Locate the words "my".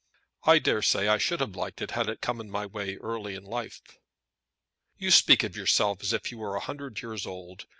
2.49-2.65